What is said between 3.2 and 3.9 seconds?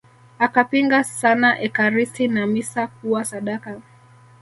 sadaka